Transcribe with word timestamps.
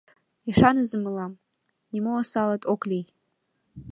—Ӱшаныза 0.49 0.97
мылам, 1.03 1.39
нимо 1.91 2.11
осалат 2.21 2.63
ок 2.73 2.81
лий. 2.89 3.05